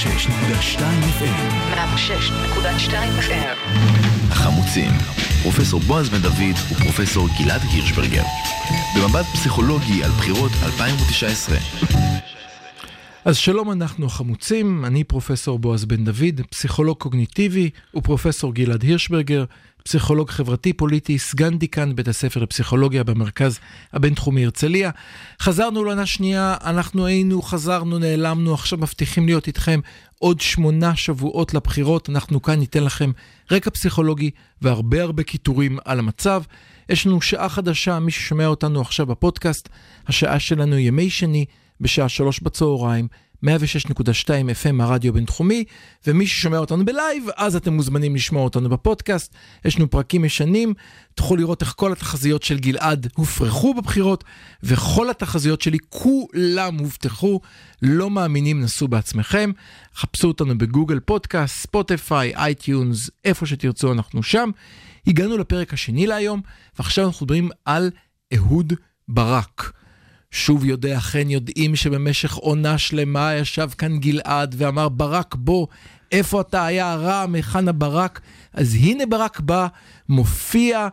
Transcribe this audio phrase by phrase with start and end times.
[0.00, 0.30] FM.
[1.72, 3.56] 106.2 FM.
[4.30, 4.90] החמוצים,
[5.42, 8.22] פרופסור בועז בן דוד ופרופסור גלעד הירשברגר.
[8.96, 11.56] במבט פסיכולוגי על בחירות 2019.
[13.24, 19.44] אז שלום, אנחנו החמוצים, אני פרופסור בועז בן דוד, פסיכולוג קוגניטיבי, ופרופסור גלעד הירשברגר,
[19.84, 23.58] פסיכולוג חברתי פוליטי, סגן דיקן בית הספר לפסיכולוגיה במרכז
[23.92, 24.90] הבינתחומי הרצליה.
[25.42, 29.80] חזרנו לעונה שנייה, אנחנו היינו, חזרנו, נעלמנו, עכשיו מבטיחים להיות איתכם
[30.18, 32.10] עוד שמונה שבועות לבחירות.
[32.10, 33.10] אנחנו כאן ניתן לכם
[33.50, 34.30] רקע פסיכולוגי
[34.62, 36.42] והרבה הרבה קיטורים על המצב.
[36.88, 39.68] יש לנו שעה חדשה, מי ששומע אותנו עכשיו בפודקאסט,
[40.06, 41.44] השעה שלנו ימי שני
[41.80, 43.08] בשעה שלוש בצהריים.
[43.44, 43.48] 106.2
[44.28, 45.64] FM הרדיו בינתחומי,
[46.06, 49.34] ומי ששומע אותנו בלייב, אז אתם מוזמנים לשמוע אותנו בפודקאסט.
[49.64, 50.74] יש לנו פרקים ישנים,
[51.14, 54.24] תוכלו לראות איך כל התחזיות של גלעד הופרכו בבחירות,
[54.62, 57.40] וכל התחזיות שלי כולם הובטחו.
[57.82, 59.50] לא מאמינים, נסו בעצמכם.
[59.94, 64.50] חפשו אותנו בגוגל פודקאסט, ספוטיפיי, אייטיונס, איפה שתרצו, אנחנו שם.
[65.06, 66.40] הגענו לפרק השני להיום,
[66.78, 67.90] ועכשיו אנחנו מדברים על
[68.34, 68.72] אהוד
[69.08, 69.79] ברק.
[70.30, 75.66] שוב יודע, אכן יודעים שבמשך עונה שלמה ישב כאן גלעד ואמר, ברק בוא,
[76.12, 78.20] איפה אתה היה רעם, היכן הברק?
[78.52, 79.66] אז הנה ברק בא,
[80.08, 80.88] מופיע,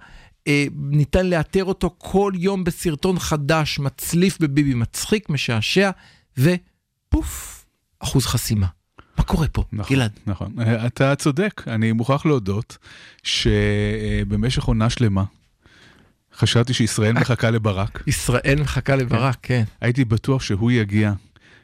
[0.47, 5.89] אה, ניתן לאתר אותו כל יום בסרטון חדש, מצליף בביבי, מצחיק, משעשע,
[6.37, 7.65] ופוף,
[7.99, 8.67] אחוז חסימה.
[9.17, 10.11] מה קורה פה, נכון, גלעד?
[10.27, 10.53] נכון,
[10.85, 12.77] אתה צודק, אני מוכרח להודות
[13.23, 15.23] שבמשך עונה שלמה
[16.37, 18.03] חשבתי שישראל מחכה לברק.
[18.07, 19.63] ישראל מחכה לברק, כן.
[19.81, 21.13] הייתי בטוח שהוא יגיע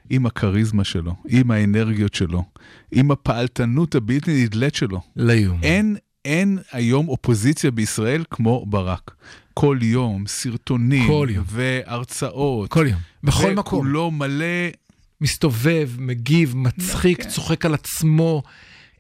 [0.10, 2.44] עם הכריזמה שלו, עם האנרגיות שלו,
[2.92, 5.02] עם הפעלתנות הבלתי נדלית שלו.
[5.18, 5.64] יאומן.
[5.64, 9.12] אין, אין היום אופוזיציה בישראל כמו ברק.
[9.54, 11.46] כל יום, סרטונים, כל יום.
[11.48, 12.70] והרצאות.
[12.70, 13.80] כל יום, בכל מקום.
[13.80, 14.46] וכולו מלא
[15.22, 17.30] מסתובב, מגיב, מצחיק, כן.
[17.30, 18.44] צוחק על עצמו.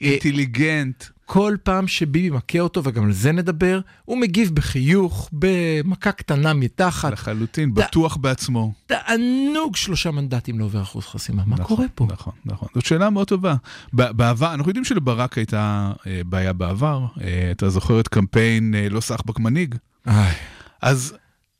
[0.01, 1.03] אה, אינטליגנט.
[1.25, 7.11] כל פעם שביבי מכה אותו, וגם על זה נדבר, הוא מגיב בחיוך, במכה קטנה מתחת.
[7.11, 8.73] לחלוטין, בטוח בעצמו.
[8.85, 11.43] תענוג שלושה מנדטים לא עובר אחוז חסימה.
[11.45, 12.07] מה נכון, קורה פה?
[12.11, 12.67] נכון, נכון.
[12.75, 13.55] זאת שאלה מאוד טובה.
[13.93, 17.05] בעבר, אנחנו יודעים שלברק הייתה אה, בעיה בעבר.
[17.21, 19.75] אה, אתה זוכר את קמפיין אה, לא סחבק מנהיג?
[20.07, 20.33] איי,
[20.81, 21.13] אז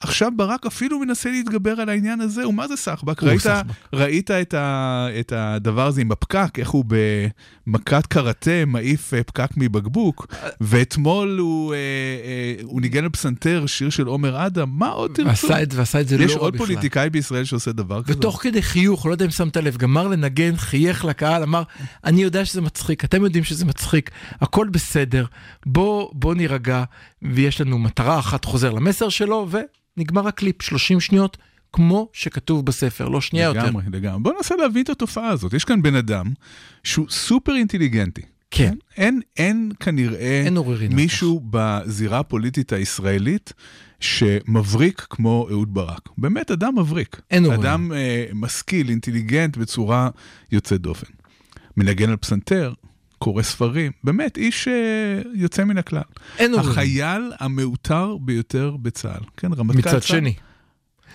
[0.04, 3.24] עכשיו ברק אפילו מנסה להתגבר על העניין הזה, ומה זה סחבק?
[3.24, 3.74] ראית, סחבק.
[3.94, 6.86] ראית את, ה, את הדבר הזה עם הפקק, איך הוא
[7.68, 10.28] במכת קראטה מעיף אה, פקק מבקבוק,
[10.62, 15.30] ואתמול הוא, אה, אה, הוא ניגן על פסנתר שיר של עומר אדם, מה עוד תרצו?
[15.30, 16.46] ועשה את, ועשה את זה לא רע יש בכלל.
[16.46, 18.18] עוד פוליטיקאי בישראל שעושה דבר כזה?
[18.18, 21.64] ותוך כדי חיוך, לא יודע אם שמת לב, גמר לנגן, חייך לקהל, אמר,
[22.04, 24.12] אני יודע שזה מצחיק, אתם יודעים שזה מצחיק,
[24.42, 25.26] הכל בסדר,
[25.66, 26.84] בוא, בוא נירגע,
[27.24, 29.48] ויש לנו מטרה אחת, חוזר למסר שלו,
[29.98, 31.38] ונגמר הקליפ, 30 שניות,
[31.74, 33.66] כמו שכתוב בספר, לא שנייה יותר.
[33.66, 34.24] לגמרי, לגמרי.
[34.24, 35.54] בוא ננסה להבין את התופעה הזאת.
[35.54, 36.26] יש כאן בן אדם
[36.84, 38.22] שהוא סופר אינטליגנטי.
[38.52, 40.58] כן, אין, אין כנראה אין
[40.90, 43.54] מישהו בזירה הפוליטית הישראלית
[44.00, 46.10] שמבריק כמו אהוד ברק.
[46.18, 47.22] באמת אדם מבריק.
[47.32, 47.62] אין עוררין.
[47.62, 50.10] אדם אה, משכיל, אינטליגנט בצורה
[50.52, 51.08] יוצאת דופן.
[51.78, 52.74] מנגן על פסנתר,
[53.24, 54.74] קורא ספרים, באמת איש אה,
[55.34, 56.02] יוצא מן הכלל.
[56.38, 56.70] אין עוררין.
[56.72, 59.24] החייל המעוטר ביותר בצה"ל.
[59.38, 60.00] כן, רמטכ"ל מצד צה"ל.
[60.02, 60.34] שני.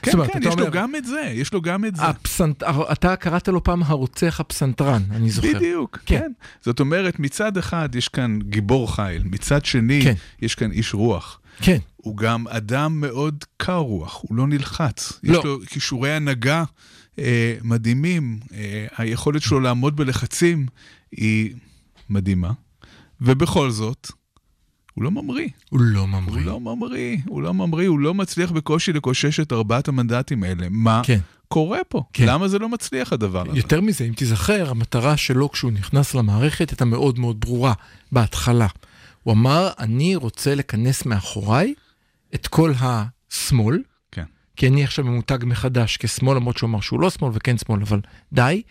[0.03, 2.03] כן, אומרת, כן, יש לו אומר- גם את זה, יש לו גם את זה.
[2.03, 2.63] הפסנת...
[2.93, 5.49] אתה קראת לו פעם הרוצח הפסנתרן, אני זוכר.
[5.55, 6.19] בדיוק, כן.
[6.19, 6.33] כן.
[6.63, 10.15] זאת אומרת, מצד אחד יש כאן גיבור חיל, מצד שני כן.
[10.43, 11.41] יש כאן איש רוח.
[11.61, 15.21] כן, הוא גם אדם מאוד קר רוח, הוא לא נלחץ.
[15.23, 15.39] לא.
[15.39, 16.65] יש לו כישורי הנהגה
[17.19, 20.67] אה, מדהימים, אה, היכולת שלו לעמוד בלחצים
[21.13, 21.55] היא
[22.11, 22.53] מדהימה,
[23.21, 24.11] ובכל זאת,
[24.95, 25.49] הוא לא ממריא.
[25.71, 26.47] הוא לא הוא ממריא.
[26.47, 30.67] לא ממריא, הוא לא ממריא, הוא לא מצליח בקושי לקושש את ארבעת המנדטים האלה.
[30.71, 31.19] מה כן.
[31.49, 32.03] קורה פה?
[32.13, 32.27] כן.
[32.29, 33.59] למה זה לא מצליח הדבר הזה?
[33.59, 37.73] יותר מזה, אם תיזכר, המטרה שלו כשהוא נכנס למערכת הייתה מאוד מאוד ברורה
[38.13, 38.67] בהתחלה.
[39.23, 41.75] הוא אמר, אני רוצה לכנס מאחוריי
[42.35, 43.83] את כל השמאל,
[44.13, 44.25] כן.
[44.57, 48.01] כי אני עכשיו ממותג מחדש כשמאל, למרות שהוא אמר שהוא לא שמאל וכן שמאל, אבל
[48.33, 48.63] די.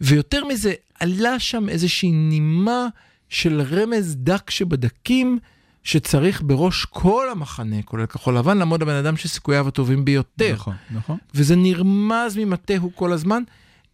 [0.00, 2.86] ויותר מזה, עלה שם איזושהי נימה
[3.28, 5.38] של רמז דק שבדקים,
[5.82, 10.52] שצריך בראש כל המחנה, כולל כחול לבן, לעמוד הבן אדם שסיכוייו הטובים ביותר.
[10.54, 11.18] נכון, נכון.
[11.34, 13.42] וזה נרמז ממטהו כל הזמן.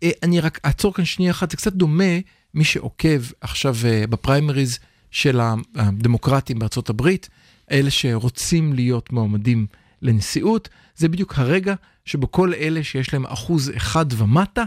[0.03, 2.19] אה, אני רק אעצור כאן שנייה אחת, זה קצת דומה,
[2.55, 4.79] מי שעוקב עכשיו אה, בפריימריז
[5.11, 5.41] של
[5.77, 7.29] הדמוקרטים בארצות הברית,
[7.71, 9.67] אלה שרוצים להיות מועמדים
[10.03, 11.75] לנשיאות, זה בדיוק הרגע
[12.05, 14.65] שבו כל אלה שיש להם אחוז אחד ומטה,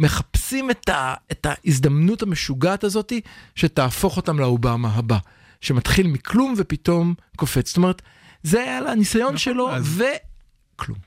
[0.00, 3.12] מחפשים את, ה, את ההזדמנות המשוגעת הזאת
[3.54, 5.18] שתהפוך אותם לאובמה הבא,
[5.60, 7.68] שמתחיל מכלום ופתאום קופץ.
[7.68, 8.02] זאת אומרת,
[8.42, 10.02] זה היה הניסיון נכון, שלו, אז-
[10.76, 10.98] וכלום.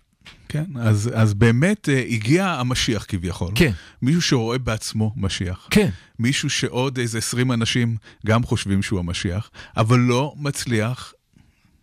[0.49, 3.51] כן, אז, אז באמת uh, הגיע המשיח כביכול.
[3.55, 3.71] כן.
[4.01, 5.67] מישהו שרואה בעצמו משיח.
[5.71, 5.89] כן.
[6.19, 7.95] מישהו שעוד איזה 20 אנשים
[8.25, 11.13] גם חושבים שהוא המשיח, אבל לא מצליח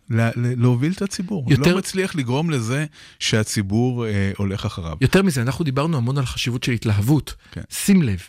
[0.09, 1.45] לה, להוביל את הציבור.
[1.49, 1.71] יותר...
[1.71, 2.85] לא מצליח לגרום לזה
[3.19, 4.97] שהציבור אה, הולך אחריו.
[5.01, 7.35] יותר מזה, אנחנו דיברנו המון על חשיבות של התלהבות.
[7.51, 7.61] כן.
[7.69, 8.19] שים לב,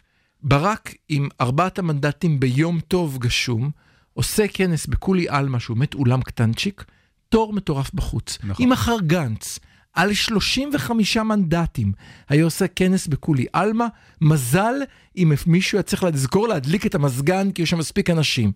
[0.43, 3.71] ברק עם ארבעת המנדטים ביום טוב גשום,
[4.13, 6.85] עושה כנס בכולי עלמא, שהוא באמת אולם קטנצ'יק,
[7.29, 8.39] תור מטורף בחוץ.
[8.45, 8.65] נכון.
[8.65, 9.59] אם מחר גנץ,
[9.93, 11.93] על 35 מנדטים,
[12.29, 13.87] היה עושה כנס בכולי עלמא,
[14.21, 14.75] מזל
[15.17, 18.53] אם מישהו היה צריך לזכור להדליק את המזגן, כי יש שם מספיק אנשים.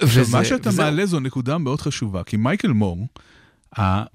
[0.00, 0.82] עכשיו, מה שאתה וזה...
[0.82, 3.06] מעלה זו נקודה מאוד חשובה, כי מייקל מור,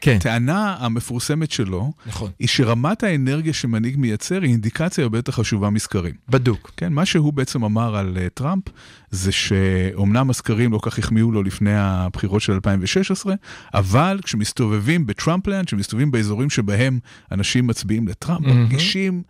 [0.01, 0.15] כן.
[0.15, 2.31] הטענה המפורסמת שלו, נכון.
[2.39, 6.13] היא שרמת האנרגיה שמנהיג מייצר היא אינדיקציה הרבה יותר חשובה מסקרים.
[6.29, 6.71] בדוק.
[6.77, 8.63] כן, מה שהוא בעצם אמר על uh, טראמפ,
[9.11, 13.35] זה שאומנם הסקרים לא כך החמיאו לו לפני הבחירות של 2016,
[13.73, 16.99] אבל כשמסתובבים בטראמפלנד, כשמסתובבים באזורים שבהם
[17.31, 18.53] אנשים מצביעים לטראמפ, mm-hmm.
[18.53, 19.23] מרגישים...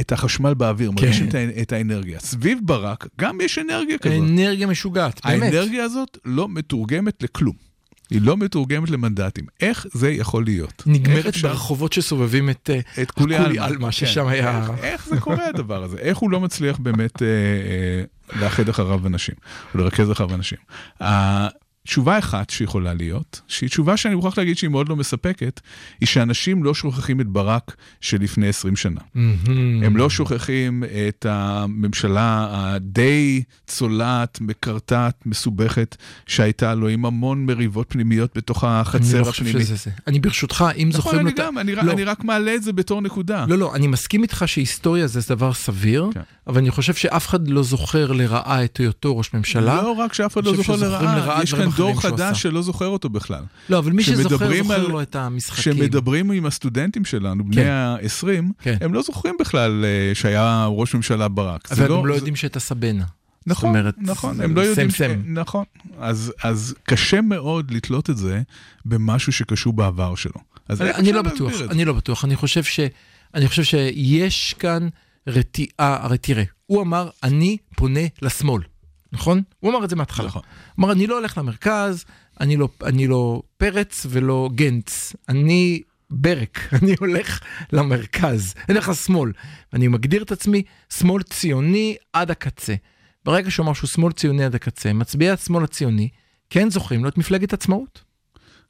[0.00, 0.94] את החשמל באוויר, כן.
[1.04, 2.20] מרגישים את, את האנרגיה.
[2.20, 4.18] סביב ברק גם יש אנרגיה כזאת.
[4.18, 5.42] אנרגיה משוגעת, באמת.
[5.42, 7.72] האנרגיה הזאת לא מתורגמת לכלום.
[8.10, 9.44] היא לא מתורגמת למנדטים.
[9.60, 10.82] איך זה יכול להיות?
[10.86, 12.70] נגמרת ברחובות שסובבים את,
[13.02, 13.92] את כולי עלמא, כן.
[13.92, 14.60] ששם היה...
[14.60, 15.96] איך, איך זה קורה הדבר הזה?
[15.98, 19.34] איך הוא לא מצליח באמת אה, אה, לאחד אחריו אנשים,
[19.74, 20.58] או לרכז אחריו אנשים?
[21.86, 25.60] תשובה אחת שיכולה להיות, שהיא תשובה שאני מוכרח להגיד שהיא מאוד לא מספקת,
[26.00, 29.00] היא שאנשים לא שוכחים את ברק של לפני 20 שנה.
[29.00, 29.50] Mm-hmm.
[29.84, 35.96] הם לא שוכחים את הממשלה הדי צולעת, מקרטעת, מסובכת,
[36.26, 39.66] שהייתה לו עם המון מריבות פנימיות בתוך החצר אני לא הפנימית.
[39.66, 39.90] שזה זה.
[40.06, 41.26] אני ברשותך, אם נכון, זוכרים...
[41.26, 41.92] נכון, אני גם, אני, לא.
[41.92, 43.44] אני רק מעלה את זה בתור נקודה.
[43.48, 46.20] לא, לא, אני מסכים איתך שהיסטוריה זה דבר סביר, כן.
[46.46, 49.82] אבל אני חושב שאף אחד לא זוכר לרעה את היותו ראש ממשלה.
[49.82, 53.44] לא רק שאף אחד לא זוכר לרעה יש כאן דור חדש שלא זוכר אותו בכלל.
[53.68, 54.80] לא, אבל מי שזוכר, זוכר על...
[54.80, 55.72] לו את המשחקים.
[55.72, 57.68] כשמדברים עם הסטודנטים שלנו, בני כן.
[57.68, 58.76] ה-20, כן.
[58.80, 61.72] הם לא זוכרים בכלל אה, שהיה ראש ממשלה ברק.
[61.72, 63.04] אבל הם לא, לא יודעים שהייתה סבנה.
[63.46, 65.02] נכון, אומרת, נכון, הם לא יודעים, ש...
[65.26, 65.64] נכון,
[65.98, 68.42] אז, אז קשה מאוד לתלות את זה
[68.84, 70.40] במשהו שקשור בעבר שלו.
[70.68, 72.80] אז אני, אני לא בטוח, אני לא בטוח, אני חושב, ש,
[73.34, 74.88] אני חושב שיש כאן
[75.26, 78.62] רתיעה, הרי תראה, הוא אמר, אני פונה לשמאל.
[79.12, 79.42] נכון?
[79.60, 80.26] הוא אמר את זה מההתחלה.
[80.26, 80.42] נכון.
[80.76, 82.04] הוא אמר, אני לא הולך למרכז,
[82.40, 87.40] אני לא, אני לא פרץ ולא גנץ, אני ברק, אני הולך
[87.72, 89.32] למרכז, אני הולך לשמאל.
[89.72, 90.62] אני מגדיר את עצמי
[90.92, 92.74] שמאל ציוני עד הקצה.
[93.24, 96.08] ברגע שהוא אמר שהוא שמאל ציוני עד הקצה, מצביעי השמאל הציוני
[96.50, 98.11] כן זוכרים לו את מפלגת עצמאות.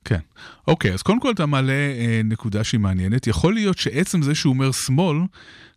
[0.04, 0.18] כן.
[0.68, 3.26] אוקיי, אז קודם כל אתה מעלה אה, נקודה שהיא מעניינת.
[3.26, 5.18] יכול להיות שעצם זה שהוא אומר שמאל,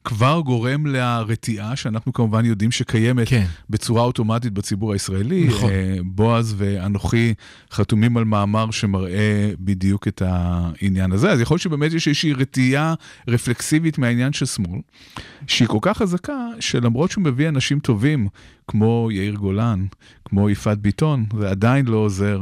[0.05, 3.45] כבר גורם לרתיעה, שאנחנו כמובן יודעים שקיימת כן.
[3.69, 5.47] בצורה אוטומטית בציבור הישראלי.
[5.47, 5.69] נכון.
[5.69, 7.33] אה, בועז ואנוכי
[7.71, 11.31] חתומים על מאמר שמראה בדיוק את העניין הזה.
[11.31, 12.93] אז יכול להיות שבאמת יש איזושהי רתיעה
[13.27, 14.79] רפלקסיבית מהעניין של שמאל,
[15.47, 18.27] שהיא כל כך חזקה, שלמרות שהוא מביא אנשים טובים,
[18.67, 19.85] כמו יאיר גולן,
[20.25, 22.41] כמו יפעת ביטון, זה עדיין לא עוזר.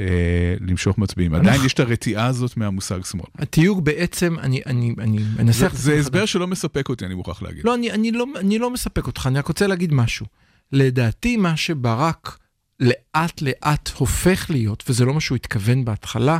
[0.00, 1.34] אה, למשוך מצביעים.
[1.34, 3.26] עדיין יש את הרתיעה הזאת מהמושג שמאל.
[3.38, 4.94] התיוג בעצם, אני
[5.38, 5.74] אנסח...
[5.74, 7.64] זה הסבר שלא מספק אותי, אני מוכרח להגיד.
[7.64, 7.76] לא,
[8.12, 10.26] לא, אני לא מספק אותך, אני רק רוצה להגיד משהו.
[10.72, 12.38] לדעתי, מה שברק
[12.80, 16.38] לאט לאט הופך להיות, וזה לא מה שהוא התכוון בהתחלה,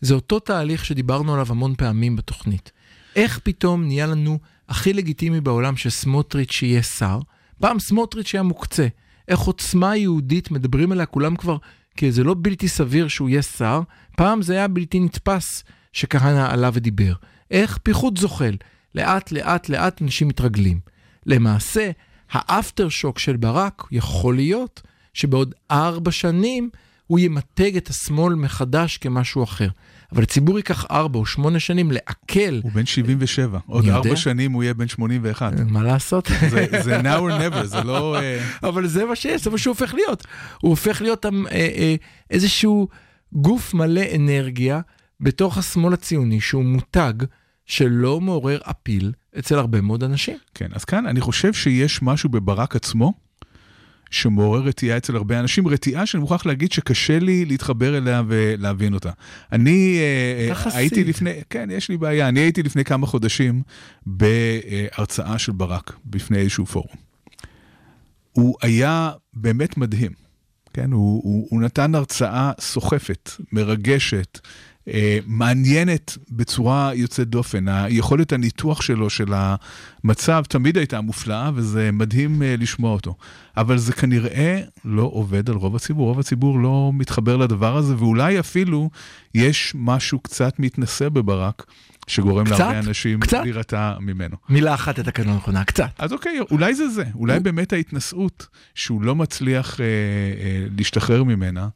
[0.00, 2.72] זה אותו תהליך שדיברנו עליו המון פעמים בתוכנית.
[3.16, 7.18] איך פתאום נהיה לנו הכי לגיטימי בעולם שסמוטריץ' יהיה שר?
[7.60, 8.86] פעם סמוטריץ' היה מוקצה.
[9.28, 11.56] איך עוצמה יהודית, מדברים עליה כולם כבר
[11.98, 13.80] כי זה לא בלתי סביר שהוא יהיה שר,
[14.16, 17.12] פעם זה היה בלתי נתפס שכהנא עלה ודיבר.
[17.50, 18.56] איך פיחות זוחל?
[18.94, 20.80] לאט לאט לאט אנשים מתרגלים.
[21.26, 21.90] למעשה,
[22.30, 24.82] האפטר שוק של ברק יכול להיות
[25.14, 26.70] שבעוד ארבע שנים
[27.06, 29.68] הוא ימתג את השמאל מחדש כמשהו אחר.
[30.12, 32.60] אבל הציבור ייקח ארבע או שמונה שנים לעכל.
[32.62, 35.52] הוא בן 77, עוד ארבע שנים הוא יהיה בן 81.
[35.68, 36.28] מה לעשות?
[36.50, 38.16] זה, זה now or never, זה לא...
[38.20, 40.26] אה, אבל זה מה שיש, זה מה שהוא הופך להיות.
[40.60, 41.94] הוא הופך להיות אה, אה,
[42.30, 42.88] איזשהו
[43.32, 44.80] גוף מלא אנרגיה
[45.20, 47.12] בתוך השמאל הציוני, שהוא מותג
[47.66, 50.36] שלא מעורר אפיל אצל הרבה מאוד אנשים.
[50.54, 53.27] כן, אז כאן אני חושב שיש משהו בברק עצמו.
[54.10, 59.10] שמעורר רתיעה אצל הרבה אנשים, רתיעה שאני מוכרח להגיד שקשה לי להתחבר אליה ולהבין אותה.
[59.52, 59.98] אני
[60.50, 63.62] uh, הייתי לפני, כן, יש לי בעיה, אני הייתי לפני כמה חודשים
[64.06, 66.96] בהרצאה של ברק בפני איזשהו פורום.
[68.32, 70.12] הוא היה באמת מדהים,
[70.72, 70.92] כן?
[70.92, 74.46] הוא, הוא, הוא נתן הרצאה סוחפת, מרגשת, אה,
[75.26, 77.68] מעניינת בצורה יוצאת דופן.
[77.68, 79.32] היכולת הניתוח שלו, של
[80.04, 83.14] המצב, תמיד הייתה מופלאה, וזה מדהים אה, לשמוע אותו.
[83.56, 86.08] אבל זה כנראה לא עובד על רוב הציבור.
[86.08, 88.90] רוב הציבור לא מתחבר לדבר הזה, ואולי אפילו
[89.34, 91.64] יש משהו קצת מתנשא בברק.
[92.06, 92.58] שגורם קצת?
[92.58, 93.38] להרבה אנשים קצת?
[93.42, 94.36] להירתע ממנו.
[94.48, 95.88] מילה אחת לתקן לא נכונה, קצת.
[95.98, 101.24] אז אוקיי, אולי זה זה, אולי הוא- באמת ההתנשאות שהוא לא מצליח אה, אה, להשתחרר
[101.24, 101.68] ממנה.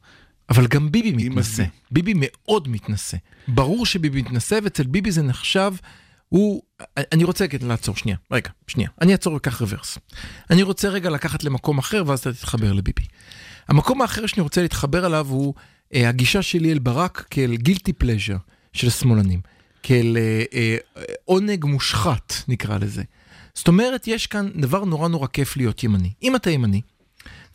[0.53, 1.63] אבל גם ביבי מתנשא.
[1.91, 3.17] ביבי מאוד מתנשא.
[3.47, 5.73] ברור שביבי מתנשא, ואצל ביבי זה נחשב,
[6.29, 6.61] הוא...
[6.97, 8.89] אני רוצה רגע לעצור שנייה, רגע, שנייה.
[9.01, 9.97] אני אעצור וכך רוורס.
[10.49, 13.03] אני רוצה רגע לקחת למקום אחר, ואז אתה תתחבר לביבי.
[13.67, 15.53] המקום האחר שאני רוצה להתחבר אליו הוא
[15.93, 18.37] אה, הגישה שלי אל ברק כאל גילטי פלז'ר
[18.73, 19.39] של שמאלנים.
[19.83, 23.03] כאל אה, אה, עונג מושחת, נקרא לזה.
[23.53, 26.09] זאת אומרת, יש כאן דבר נורא נורא כיף להיות ימני.
[26.23, 26.81] אם אתה ימני,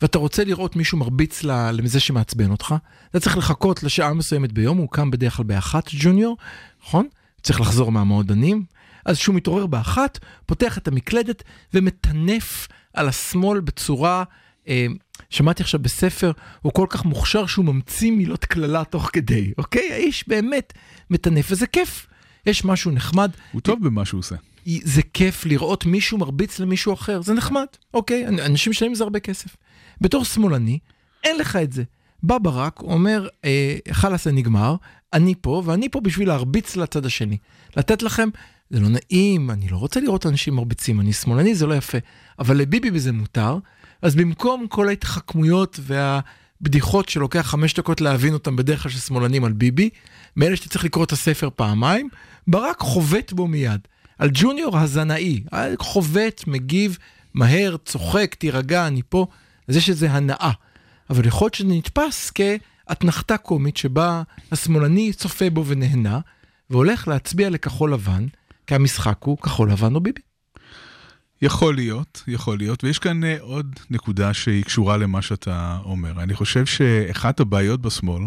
[0.01, 2.75] ואתה רוצה לראות מישהו מרביץ לזה שמעצבן אותך,
[3.09, 6.37] אתה צריך לחכות לשעה מסוימת ביום, הוא קם בדרך כלל באחת ג'וניור,
[6.83, 7.07] נכון?
[7.41, 8.63] צריך לחזור מהמועדונים.
[9.05, 14.23] אז כשהוא מתעורר באחת, פותח את המקלדת ומטנף על השמאל בצורה...
[14.67, 14.87] אה,
[15.29, 19.93] שמעתי עכשיו בספר, הוא כל כך מוכשר שהוא ממציא מילות קללה תוך כדי, אוקיי?
[19.93, 20.73] האיש באמת
[21.09, 22.07] מטנף, וזה כיף.
[22.45, 24.35] יש משהו נחמד, הוא טוב במה שהוא עושה.
[24.83, 28.27] זה כיף לראות מישהו מרביץ למישהו אחר, זה נחמד, אוקיי?
[28.27, 29.55] אנשים משלמים זה הרבה כסף.
[30.01, 30.79] בתור שמאלני,
[31.23, 31.83] אין לך את זה.
[32.23, 34.75] בא ברק, אומר, אה, חלאס זה נגמר,
[35.13, 37.37] אני פה, ואני פה בשביל להרביץ לצד השני.
[37.77, 38.29] לתת לכם,
[38.69, 41.97] זה לא נעים, אני לא רוצה לראות אנשים מרביצים, אני שמאלני, זה לא יפה.
[42.39, 43.57] אבל לביבי בזה מותר,
[44.01, 49.53] אז במקום כל ההתחכמויות והבדיחות שלוקח חמש דקות להבין אותם בדרך כלל של שמאלנים על
[49.53, 49.89] ביבי,
[50.35, 52.09] מאלה שאתה צריך לקרוא את הספר פעמיים,
[52.47, 53.79] ברק חובט בו מיד.
[54.17, 55.43] על ג'וניור הזנאי,
[55.79, 56.97] חובט, מגיב,
[57.33, 59.27] מהר, צוחק, תירגע, אני פה,
[59.69, 60.51] אז יש איזו הנאה.
[61.09, 66.19] אבל יכול להיות שזה נתפס כאתנחתה קומית שבה השמאלני צופה בו ונהנה,
[66.69, 68.25] והולך להצביע לכחול לבן,
[68.67, 70.21] כי המשחק הוא כחול לבן או ביבי.
[71.41, 76.23] יכול להיות, יכול להיות, ויש כאן uh, עוד נקודה שהיא קשורה למה שאתה אומר.
[76.23, 78.23] אני חושב שאחת הבעיות בשמאל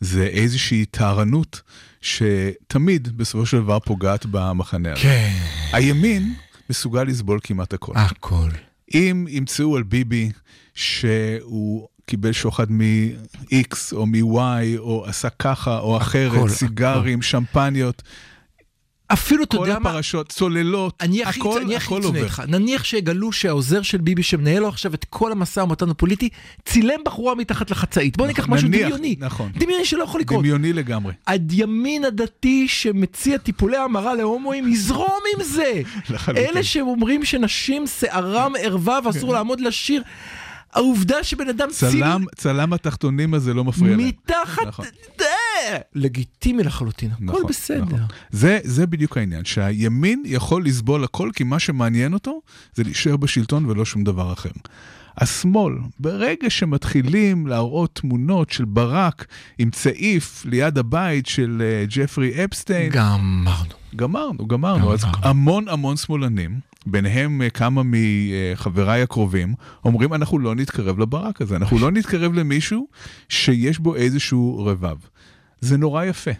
[0.00, 1.62] זה איזושהי טהרנות
[2.00, 5.02] שתמיד בסופו של דבר פוגעת במחנה הזה.
[5.02, 5.36] כן.
[5.72, 6.34] הימין
[6.70, 7.92] מסוגל לסבול כמעט הכל.
[7.96, 8.48] הכל.
[8.94, 10.30] אם ימצאו על ביבי
[10.74, 18.02] שהוא קיבל שוחד מ-X או מ-Y, או עשה ככה או אחרת, הכל, סיגרים, שמפניות,
[19.12, 22.22] אפילו, אתה כל יודע מה, הפרשות, צוללות, אני הכי הכל, אני הכל עובר.
[22.22, 22.42] איתך.
[22.48, 26.28] נניח שיגלו שהעוזר של ביבי שמנהל לו עכשיו את כל המשא ומתן הפוליטי,
[26.64, 28.16] צילם בחורה מתחת לחצאית.
[28.16, 29.16] בוא ניקח נכון, משהו נניח, דמיוני.
[29.18, 29.50] נכון.
[29.54, 30.40] דמיוני שלא יכול לקרות.
[30.40, 31.12] דמיוני לגמרי.
[31.26, 35.72] הימין הדתי שמציע טיפולי המרה להומואים, יזרום עם זה.
[36.10, 36.44] לחלוטין.
[36.44, 40.02] אלה שאומרים שנשים שערם ערווה ואסור לעמוד לשיר.
[40.74, 44.06] העובדה שבן אדם צלם, צלם התחתונים הזה לא מפריע להם.
[44.06, 44.84] מתחת, נכון.
[45.94, 47.84] לגיטימי לחלוטין, הכל נכון, בסדר.
[47.84, 48.06] נכון.
[48.30, 52.40] זה, זה בדיוק העניין, שהימין יכול לסבול הכל, כי מה שמעניין אותו
[52.74, 54.50] זה להישאר בשלטון ולא שום דבר אחר.
[55.18, 59.26] השמאל, ברגע שמתחילים להראות תמונות של ברק
[59.58, 63.74] עם צעיף ליד הבית של אה, ג'פרי אפסטיין, גמרנו.
[63.96, 64.92] גמרנו, גמרנו.
[64.92, 65.26] אז גמרנו.
[65.26, 69.54] המון המון שמאלנים, ביניהם אה, כמה מחבריי הקרובים,
[69.84, 72.86] אומרים אנחנו לא נתקרב לברק הזה, אנחנו לא נתקרב למישהו
[73.28, 74.96] שיש בו איזשהו רבב.
[75.64, 76.30] זה נורא יפה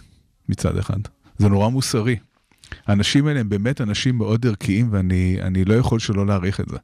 [0.48, 0.98] מצד אחד,
[1.38, 2.16] זה נורא מוסרי.
[2.86, 6.76] האנשים האלה הם באמת אנשים מאוד ערכיים ואני אני לא יכול שלא להעריך את זה.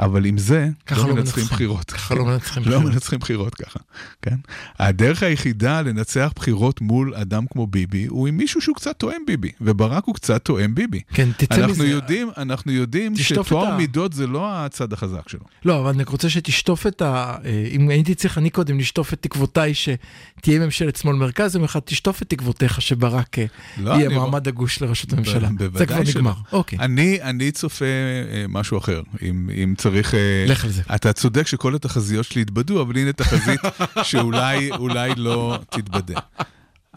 [0.00, 1.44] אבל עם זה, ככה לא לא מנצחים.
[1.44, 1.90] בחירות.
[1.90, 2.92] ככה לא מנצחים לא בחירות.
[2.92, 3.78] מנצחים בחירות ככה,
[4.22, 4.36] כן?
[4.78, 9.50] הדרך היחידה לנצח בחירות מול אדם כמו ביבי, הוא עם מישהו שהוא קצת תואם ביבי,
[9.60, 11.00] וברק הוא קצת תואם ביבי.
[11.14, 11.86] כן, תצא אנחנו מזה.
[11.88, 15.40] יודעים, אנחנו יודעים שטוהר מידות זה לא הצד החזק שלו.
[15.64, 17.36] לא, אבל אני רוצה שתשטוף את ה...
[17.44, 21.80] אה, אם הייתי צריך אני קודם לשטוף את תקוותיי שתהיה ממשלת שמאל מרכז, יום אחד
[21.80, 23.44] תשטוף את תקוותיך שברק אה,
[23.78, 25.37] לא, יהיה לא- מועמד הגוש לראשות הממשלה.
[25.40, 26.20] זה בוודאי כבר שלא.
[26.20, 26.32] נגמר.
[26.52, 30.14] אוקיי, אני, אני צופה אה, משהו אחר, אם, אם צריך...
[30.14, 30.82] אה, לך על זה.
[30.94, 33.60] אתה צודק שכל התחזיות שלי התבדו, אבל הנה תחזית
[34.02, 36.20] שאולי אולי לא תתבדה.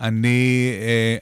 [0.01, 0.71] אני,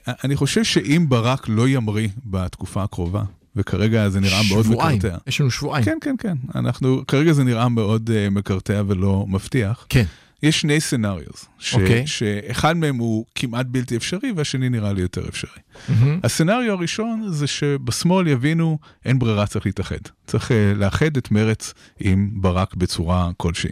[0.06, 3.22] אה, אני חושב שאם ברק לא ימריא בתקופה הקרובה,
[3.56, 5.16] וכרגע זה נראה מאוד שבועיים, מקרטע.
[5.26, 5.84] יש לנו שבועיים.
[5.84, 6.36] כן, כן, כן.
[6.54, 9.86] אנחנו, כרגע זה נראה מאוד מקרטע ולא מבטיח.
[9.88, 10.04] כן.
[10.42, 12.06] יש שני סצנריוס, ש, אוקיי.
[12.06, 15.60] שאחד מהם הוא כמעט בלתי אפשרי והשני נראה לי יותר אפשרי.
[15.88, 16.20] מהמם.
[16.22, 19.96] הסצנריו הראשון זה שבשמאל יבינו אין ברירה, צריך להתאחד.
[20.26, 23.70] צריך uh, לאחד את מרץ עם ברק בצורה כלשהי.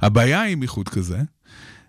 [0.00, 1.18] הבעיה עם איחוד כזה,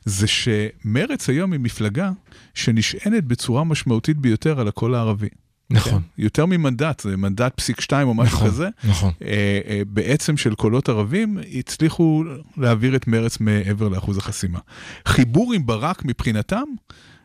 [0.05, 2.11] זה שמרץ היום היא מפלגה
[2.53, 5.29] שנשענת בצורה משמעותית ביותר על הקול הערבי.
[5.71, 6.23] נכון, כן?
[6.23, 8.69] יותר ממנדט, זה מנדט פסיק שתיים או משהו נכון, כזה.
[8.83, 9.11] נכון.
[9.21, 12.23] אה, אה, בעצם של קולות ערבים, הצליחו
[12.57, 14.59] להעביר את מרץ מעבר לאחוז החסימה.
[15.05, 16.63] חיבור עם ברק מבחינתם,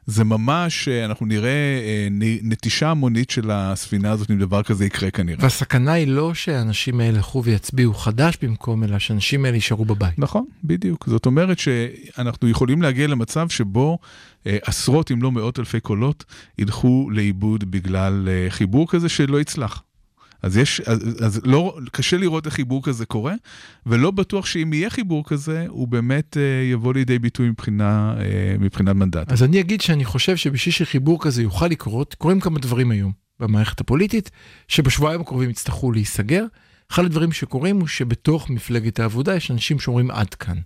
[0.07, 2.09] זה ממש, אה, אנחנו נראה אה,
[2.43, 5.39] נטישה המונית של הספינה הזאת, אם דבר כזה יקרה כנראה.
[5.43, 10.19] והסכנה היא לא שהאנשים האלה ילכו ויצביעו חדש במקום, אלא שהאנשים האלה יישארו בבית.
[10.19, 11.07] נכון, בדיוק.
[11.09, 13.99] זאת אומרת שאנחנו יכולים להגיע למצב שבו
[14.47, 16.25] אה, עשרות אם לא מאות אלפי קולות
[16.59, 19.83] ילכו לאיבוד בגלל חיבור כזה שלא יצלח.
[20.45, 23.35] אז יש, אז, אז לא, קשה לראות איך חיבור כזה קורה,
[23.87, 28.97] ולא בטוח שאם יהיה חיבור כזה, הוא באמת אה, יבוא לידי ביטוי מבחינה, אה, מבחינת
[28.97, 29.33] מנדט.
[29.33, 33.81] אז אני אגיד שאני חושב שבשביל שחיבור כזה יוכל לקרות, קורים כמה דברים היום במערכת
[33.81, 34.31] הפוליטית,
[34.69, 36.45] שבשבועיים הקרובים יצטרכו להיסגר.
[36.93, 40.59] אחד הדברים שקורים הוא שבתוך מפלגת העבודה יש אנשים שאומרים עד כאן.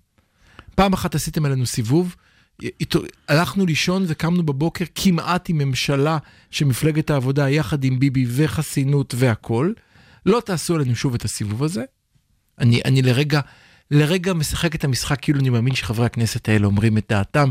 [0.74, 2.16] פעם אחת עשיתם עלינו סיבוב,
[3.28, 6.18] הלכנו לישון וקמנו בבוקר כמעט עם ממשלה
[6.50, 9.74] שמפלגת העבודה יחד עם ביבי וחסינות והכול.
[10.26, 11.84] לא תעשו עלינו שוב את הסיבוב הזה.
[12.58, 13.40] אני, אני לרגע,
[13.90, 17.50] לרגע משחק את המשחק כאילו אני מאמין שחברי הכנסת האלה אומרים את דעתם,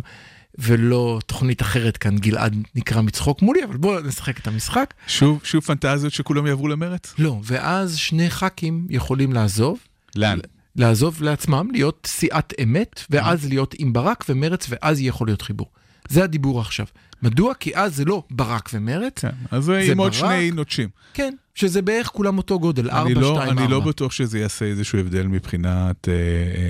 [0.57, 4.93] ולא תוכנית אחרת כאן, גלעד נקרא מצחוק מולי, אבל בואו נשחק את המשחק.
[5.07, 7.13] שוב, שוב פנטזיות שכולם יעברו למרץ?
[7.19, 9.79] לא, ואז שני ח"כים יכולים לעזוב,
[10.15, 10.39] לאן?
[10.77, 15.67] לעזוב לעצמם, להיות סיעת אמת, ואז להיות עם ברק ומרץ, ואז יכול להיות חיבור.
[16.09, 16.85] זה הדיבור עכשיו.
[17.23, 17.53] מדוע?
[17.53, 20.13] כי אז זה לא ברק ומרץ, כן, אז עם עוד.
[20.13, 20.89] שני נוטשים.
[21.13, 23.63] כן, שזה בערך כולם אותו גודל, 4, אני 2, לא, 4.
[23.63, 26.13] אני לא בטוח שזה יעשה איזשהו הבדל מבחינת אה,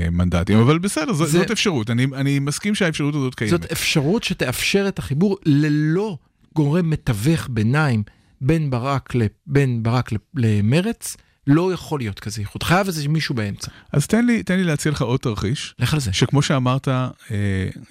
[0.04, 1.90] אה, מנדטים, אבל בסדר, זו, זה- זאת אפשרות.
[1.90, 3.52] אני, אני מסכים שהאפשרות הזאת קיימת.
[3.52, 6.18] זאת אפשרות שתאפשר את החיבור ללא
[6.56, 8.04] גורם מתווך ביניים
[8.42, 12.64] בין ברק, ל, בין ברק ל- למרץ, לא יכול להיות כזה איחוד.
[12.64, 13.72] חייב איזה מישהו באמצע.
[13.92, 16.14] אז תן לי, תן לי להציע לך עוד תרחיש, לך על זה.
[16.14, 17.10] שכמו שאמרת, אה,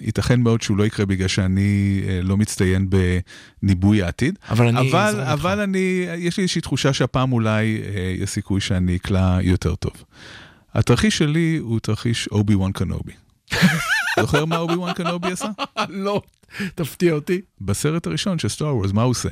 [0.01, 2.89] ייתכן מאוד שהוא לא יקרה בגלל שאני אה, לא מצטיין
[3.63, 4.39] בניבוי העתיד.
[4.49, 5.59] אבל אני אבל, אבל.
[5.59, 9.93] אני, יש לי איזושהי תחושה שהפעם אולי אה, יש סיכוי שאני אקלע יותר טוב.
[10.73, 13.13] התרחיש שלי הוא תרחיש אובי וואן קנובי.
[14.19, 15.49] זוכר מה אובי וואן קנובי עשה?
[15.89, 16.21] לא,
[16.75, 17.41] תפתיע אותי.
[17.61, 19.29] בסרט הראשון של Star Wars, מה הוא עושה?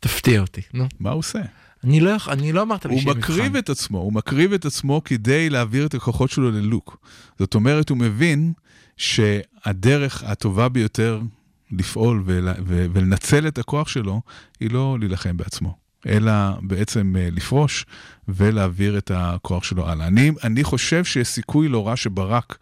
[0.00, 0.86] תפתיע אותי, נו.
[1.00, 1.40] מה הוא עושה?
[1.84, 3.58] אני לא, אני לא אמרת לי הוא שיהיה מקריב מבחן.
[3.58, 6.96] את עצמו, הוא מקריב את עצמו כדי להעביר את הכוחות שלו ללוק.
[7.38, 8.52] זאת אומרת, הוא מבין
[8.96, 11.20] שהדרך הטובה ביותר
[11.70, 14.20] לפעול ול, ו, ולנצל את הכוח שלו,
[14.60, 15.76] היא לא להילחם בעצמו,
[16.06, 17.86] אלא בעצם אה, לפרוש
[18.28, 20.06] ולהעביר את הכוח שלו הלאה.
[20.06, 22.58] אני, אני חושב שיש סיכוי לא רע שברק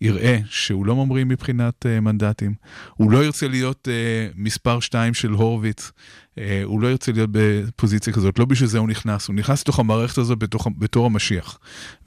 [0.00, 2.54] יראה שהוא לא ממריא מבחינת uh, מנדטים,
[2.94, 8.12] הוא לא ירצה להיות uh, מספר שתיים של הורוביץ, uh, הוא לא ירצה להיות בפוזיציה
[8.12, 11.58] כזאת, לא בשביל זה הוא נכנס, הוא נכנס לתוך המערכת הזאת בתוך, בתור המשיח.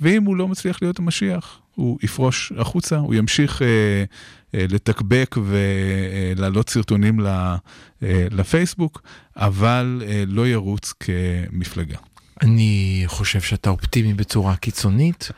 [0.01, 6.69] ואם הוא לא מצליח להיות המשיח, הוא יפרוש החוצה, הוא ימשיך uh, uh, לתקבק ולהעלות
[6.69, 9.01] סרטונים ל, uh, לפייסבוק,
[9.35, 11.97] אבל uh, לא ירוץ כמפלגה.
[12.41, 15.31] אני חושב שאתה אופטימי בצורה קיצונית.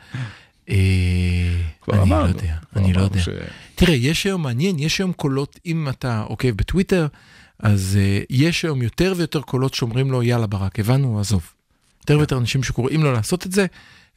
[0.68, 0.76] אה,
[1.80, 3.22] כבר אני לא יודע, אני לא יודע.
[3.74, 7.06] תראה, יש היום מעניין, יש היום קולות, אם אתה עוקב בטוויטר,
[7.58, 11.52] אז uh, יש היום יותר ויותר קולות שאומרים לו, יאללה ברק, הבנו, עזוב.
[12.00, 13.66] יותר ויותר אנשים שקוראים לו לעשות את זה,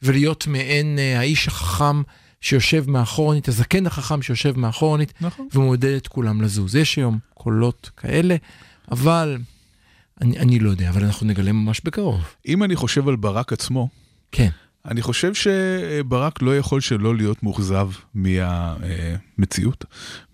[0.02, 2.02] ולהיות מעין uh, האיש החכם
[2.40, 5.48] שיושב מאחורנית, הזקן החכם שיושב מאחורנית, נכון.
[5.54, 6.76] ומעודד את כולם לזוז.
[6.76, 8.36] יש היום קולות כאלה,
[8.90, 9.38] אבל
[10.20, 12.20] אני, אני לא יודע, אבל אנחנו נגלה ממש בקרוב.
[12.46, 13.88] אם אני חושב על ברק עצמו,
[14.32, 14.48] כן.
[14.84, 19.84] אני חושב שברק לא יכול שלא להיות מאוכזב מהמציאות,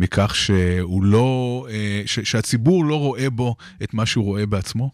[0.01, 4.91] מכך שהוא לא, אה, שהציבור לא רואה בו את מה שהוא רואה בעצמו.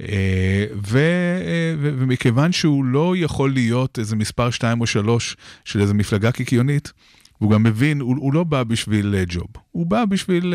[0.00, 5.80] אה, ו, אה, ו, ומכיוון שהוא לא יכול להיות איזה מספר 2 או 3 של
[5.80, 6.92] איזה מפלגה קיקיונית,
[7.38, 10.54] הוא גם מבין, הוא, הוא לא בא בשביל ג'וב, הוא בא בשביל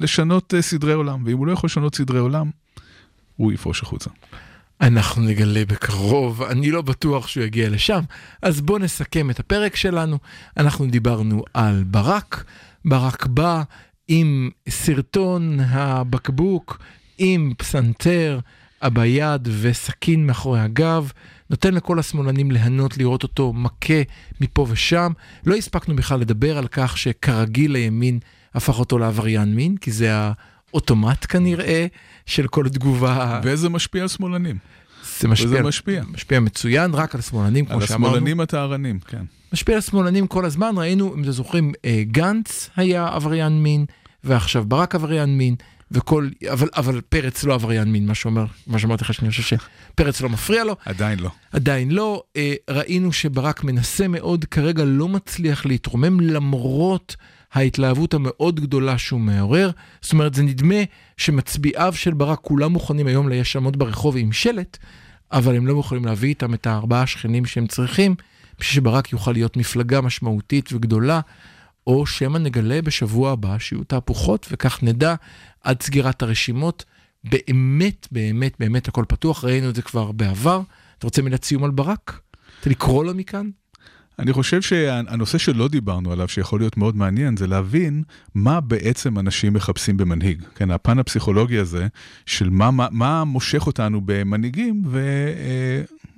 [0.00, 2.50] לשנות סדרי עולם, ואם הוא לא יכול לשנות סדרי עולם,
[3.36, 4.10] הוא יפרוש החוצה.
[4.80, 8.00] אנחנו נגלה בקרוב, אני לא בטוח שהוא יגיע לשם.
[8.42, 10.18] אז בואו נסכם את הפרק שלנו.
[10.56, 12.44] אנחנו דיברנו על ברק,
[12.84, 13.62] ברק בא
[14.08, 16.78] עם סרטון הבקבוק,
[17.18, 18.40] עם פסנתר,
[18.92, 21.12] ביד וסכין מאחורי הגב,
[21.50, 24.02] נותן לכל השמאלנים ליהנות לראות אותו מכה
[24.40, 25.12] מפה ושם.
[25.46, 28.18] לא הספקנו בכלל לדבר על כך שכרגיל הימין
[28.54, 30.12] הפך אותו לעבריין מין, כי זה
[30.74, 31.86] האוטומט כנראה
[32.26, 33.40] של כל תגובה.
[33.44, 34.58] וזה משפיע על שמאלנים.
[35.20, 36.02] זה משפיע, וזה משפיע.
[36.12, 38.06] משפיע מצוין רק על שמאלנים, כמו על שאמרנו.
[38.06, 39.24] השמאלנים הטהרנים, כן.
[39.52, 43.84] משפיע על שמאלנים כל הזמן, ראינו, אם אתם זוכרים, אה, גנץ היה עבריין מין,
[44.24, 45.56] ועכשיו ברק עבריין מין,
[45.90, 50.20] וכל, אבל, אבל פרץ לא עבריין מין, מה שאומר, מה שאמרתי לך שאני חושב שפרץ
[50.20, 51.30] לא מפריע לו, עדיין לא.
[51.52, 52.22] עדיין לא.
[52.36, 57.16] אה, ראינו שברק מנסה מאוד, כרגע לא מצליח להתרומם למרות
[57.52, 59.70] ההתלהבות המאוד גדולה שהוא מעורר.
[60.00, 60.74] זאת אומרת, זה נדמה
[61.16, 64.78] שמצביעיו של ברק כולם מוכנים היום לעמוד ברחוב עם שלט,
[65.32, 68.14] אבל הם לא יכולים להביא איתם את הארבעה השכנים שהם צריכים,
[68.58, 71.20] בשביל שברק יוכל להיות מפלגה משמעותית וגדולה.
[71.86, 75.14] או שמא נגלה בשבוע הבא שיהיו תהפוכות, וכך נדע
[75.60, 76.84] עד סגירת הרשימות.
[77.24, 80.60] באמת, באמת, באמת הכל פתוח, ראינו את זה כבר בעבר.
[80.98, 82.20] אתה רוצה מילת סיום על ברק?
[82.56, 83.50] רוצה לקרוא לו מכאן?
[84.18, 88.02] אני חושב שהנושא שלא דיברנו עליו, שיכול להיות מאוד מעניין, זה להבין
[88.34, 90.42] מה בעצם אנשים מחפשים במנהיג.
[90.54, 91.86] כן, הפן הפסיכולוגי הזה,
[92.26, 94.82] של מה, מה, מה מושך אותנו במנהיגים,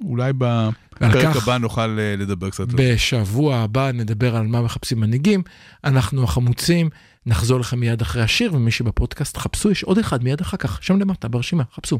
[0.00, 2.66] ואולי בפרק הבא נוכל אה, לדבר קצת.
[2.74, 5.42] בשבוע הבא נדבר על מה מחפשים מנהיגים.
[5.84, 6.90] אנחנו החמוצים,
[7.26, 11.00] נחזור לכם מיד אחרי השיר, ומי שבפודקאסט, חפשו, יש עוד אחד מיד אחר כך, שם
[11.00, 11.98] למטה ברשימה, חפשו.